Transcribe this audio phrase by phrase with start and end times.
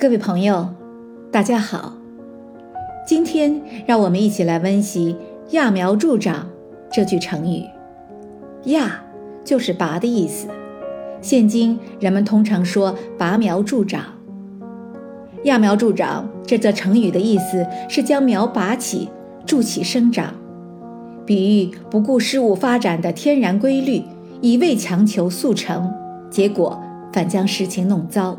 [0.00, 0.68] 各位朋友，
[1.32, 1.92] 大家好。
[3.04, 5.16] 今天让我们一起来温习
[5.50, 6.48] “揠苗助长”
[6.88, 7.64] 这句成语。
[8.62, 8.88] 揠
[9.42, 10.46] 就是拔的意思，
[11.20, 14.04] 现今人们通常说“拔苗助长”。
[15.42, 19.08] 揠苗助长这则成语的意思是将苗拔起，
[19.44, 20.32] 助其生长，
[21.26, 24.04] 比喻不顾事物发展的天然规律，
[24.40, 25.92] 一味强求速成，
[26.30, 26.80] 结果
[27.12, 28.38] 反将事情弄糟。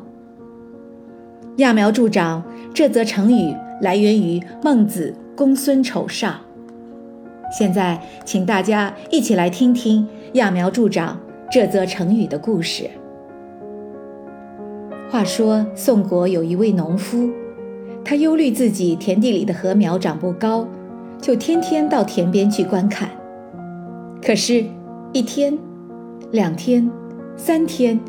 [1.59, 2.41] 揠苗助长
[2.73, 6.33] 这则成语来源于孟子《公孙丑上》。
[7.51, 11.19] 现在，请大家一起来听听“揠苗助长”
[11.51, 12.89] 这则成语的故事。
[15.11, 17.29] 话说，宋国有一位农夫，
[18.05, 20.65] 他忧虑自己田地里的禾苗长不高，
[21.19, 23.09] 就天天到田边去观看。
[24.25, 24.63] 可是，
[25.11, 25.57] 一天、
[26.31, 26.89] 两天、
[27.35, 27.99] 三天，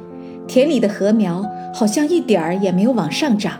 [0.50, 1.48] 田里的禾苗。
[1.72, 3.52] 好像一点儿也没有往上涨，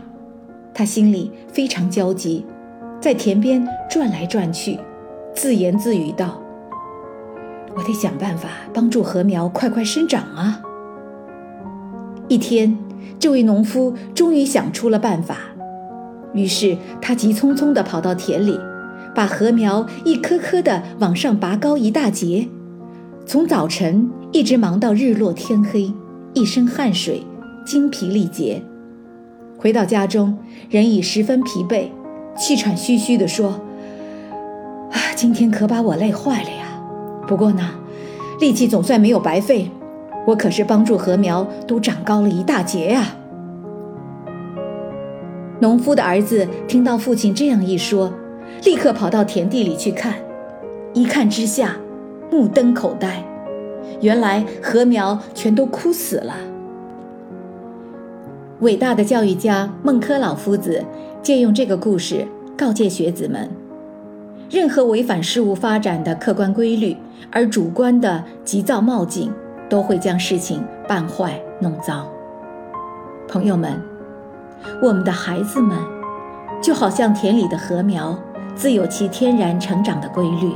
[0.75, 2.45] 他心里非常焦急，
[3.01, 4.81] 在田边转来转去，
[5.33, 6.43] 自言自语道
[7.77, 10.61] ：“我得想办法帮助禾苗快快生长啊！”
[12.27, 12.77] 一天，
[13.17, 15.37] 这位农夫终于想出了办法，
[16.35, 18.59] 于是他急匆匆地跑到田里，
[19.15, 22.49] 把禾苗一颗颗地往上拔高一大截，
[23.25, 25.93] 从早晨一直忙到日落天黑，
[26.33, 27.23] 一身汗水。
[27.63, 28.63] 精疲力竭，
[29.57, 30.37] 回到家中，
[30.71, 31.89] 人已十分疲惫，
[32.37, 33.61] 气喘吁吁地说
[34.91, 36.67] ：“啊，今天可把我累坏了呀！
[37.29, 37.71] 不过呢，
[38.41, 39.71] 力气总算没有白费，
[40.27, 43.15] 我可是帮助禾苗都长高了一大截呀。”
[45.61, 48.13] 农夫的儿子听到父亲这样一说，
[48.65, 50.15] 立刻跑到田地里去看，
[50.95, 51.77] 一看之下，
[52.33, 53.23] 目瞪口呆，
[54.01, 56.35] 原来禾苗全都枯死了。
[58.61, 60.85] 伟大的教育家孟轲老夫子
[61.23, 62.27] 借用这个故事
[62.59, 63.49] 告诫学子们：
[64.51, 66.97] 任何违反事物发展的客观规律
[67.31, 69.33] 而主观的急躁冒进，
[69.69, 72.07] 都会将事情办坏弄糟。
[73.29, 73.81] 朋友们，
[74.83, 75.79] 我们的孩子们
[76.63, 78.19] 就好像田里的禾苗，
[78.55, 80.53] 自有其天然成长的规律，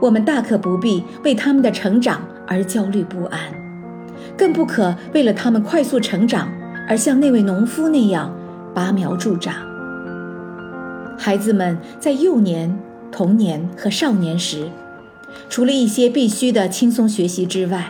[0.00, 3.40] 我们大可不必为他们的成长而焦虑不安，
[4.36, 6.48] 更不可为了他们快速成长。
[6.88, 8.32] 而像那位农夫那样
[8.72, 9.54] 拔苗助长。
[11.18, 12.78] 孩子们在幼年、
[13.10, 14.68] 童年和少年时，
[15.48, 17.86] 除了一些必须的轻松学习之外，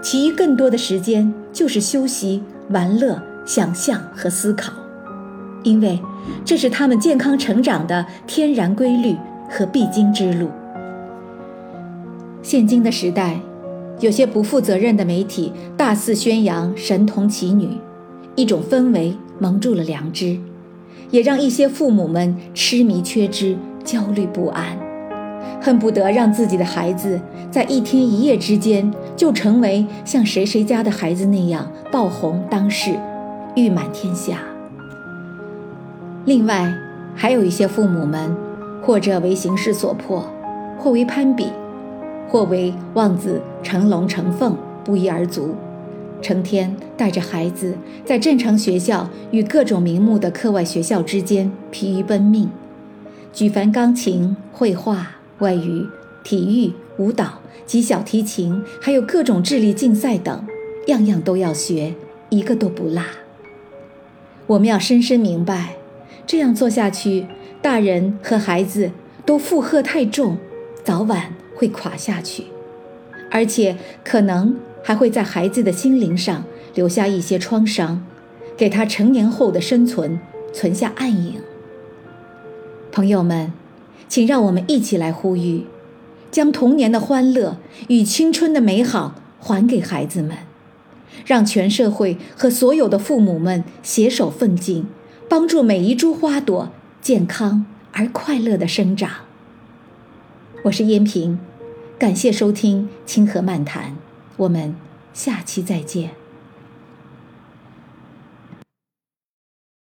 [0.00, 4.72] 其余更多的时间就是休息、玩乐、想象和思考，
[5.64, 6.00] 因为
[6.44, 9.16] 这是他们健康成长的天然规律
[9.50, 10.50] 和必经之路。
[12.42, 13.38] 现今的时代，
[14.00, 17.68] 有些不负责任的媒体大肆宣扬神童奇女。
[18.36, 20.38] 一种氛围蒙住了良知，
[21.10, 24.78] 也让一些父母们痴迷缺知、焦虑不安，
[25.60, 32.92] 恨不得让自己的孩子在一天一夜之间就成为像谁谁家的孩子那样爆红当世，
[33.54, 34.38] 誉满天下。
[36.24, 36.72] 另外，
[37.14, 38.34] 还有一些父母们，
[38.82, 40.24] 或者为形势所迫，
[40.78, 41.48] 或为攀比，
[42.30, 45.54] 或为望子成龙成凤，不一而足。
[46.22, 47.74] 成天带着孩子
[48.04, 52.48] 在正常学校与各种名目的课外学校之间疲于奔命，
[53.32, 55.86] 举凡钢琴、绘画、外语、
[56.22, 60.46] 体育、舞蹈及小提琴，还有各种智力竞赛等，
[60.86, 61.94] 样样都要学，
[62.28, 63.02] 一个都不落。
[64.46, 65.76] 我们要深深明白，
[66.26, 67.26] 这样做下去，
[67.62, 68.90] 大人和孩子
[69.24, 70.36] 都负荷太重，
[70.84, 72.44] 早晚会垮下去，
[73.30, 74.56] 而且可能。
[74.82, 76.42] 还会在孩子的心灵上
[76.74, 78.02] 留下一些创伤，
[78.56, 80.18] 给他成年后的生存
[80.54, 81.34] 存下暗影。
[82.90, 83.52] 朋友们，
[84.08, 85.66] 请让我们一起来呼吁，
[86.30, 90.38] 将童年的欢乐与青春的美好还给孩子们，
[91.26, 94.86] 让全社会和所有的父母们携手奋进，
[95.28, 96.70] 帮助每一株花朵
[97.02, 99.10] 健康而快乐的生长。
[100.64, 101.38] 我是燕平，
[102.00, 103.90] 感谢收听《清河漫谈》。
[104.38, 104.74] 我们
[105.12, 106.19] 下期再见。